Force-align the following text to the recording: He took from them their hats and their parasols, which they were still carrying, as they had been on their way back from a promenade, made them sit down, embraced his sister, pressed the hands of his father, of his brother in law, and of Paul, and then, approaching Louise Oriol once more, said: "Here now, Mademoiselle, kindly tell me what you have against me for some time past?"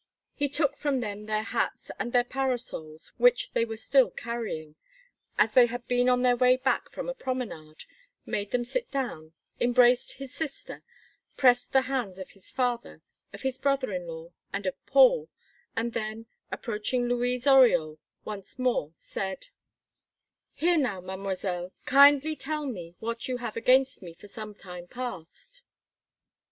He 0.33 0.49
took 0.49 0.75
from 0.75 0.99
them 0.99 1.27
their 1.27 1.43
hats 1.43 1.91
and 1.99 2.11
their 2.11 2.23
parasols, 2.23 3.09
which 3.17 3.51
they 3.53 3.65
were 3.65 3.77
still 3.77 4.09
carrying, 4.09 4.73
as 5.37 5.53
they 5.53 5.67
had 5.67 5.87
been 5.87 6.09
on 6.09 6.23
their 6.23 6.35
way 6.35 6.57
back 6.57 6.89
from 6.89 7.07
a 7.07 7.13
promenade, 7.13 7.83
made 8.25 8.49
them 8.49 8.65
sit 8.65 8.89
down, 8.89 9.33
embraced 9.59 10.13
his 10.13 10.33
sister, 10.33 10.81
pressed 11.37 11.71
the 11.71 11.81
hands 11.83 12.17
of 12.17 12.31
his 12.31 12.49
father, 12.49 13.03
of 13.31 13.43
his 13.43 13.59
brother 13.59 13.91
in 13.93 14.07
law, 14.07 14.31
and 14.51 14.65
of 14.65 14.85
Paul, 14.87 15.29
and 15.75 15.93
then, 15.93 16.25
approaching 16.51 17.07
Louise 17.07 17.45
Oriol 17.45 17.99
once 18.25 18.57
more, 18.57 18.89
said: 18.93 19.49
"Here 20.55 20.79
now, 20.79 20.99
Mademoiselle, 20.99 21.73
kindly 21.85 22.35
tell 22.35 22.65
me 22.65 22.95
what 22.99 23.27
you 23.27 23.37
have 23.37 23.55
against 23.55 24.01
me 24.01 24.15
for 24.15 24.27
some 24.27 24.55
time 24.55 24.87
past?" 24.87 25.61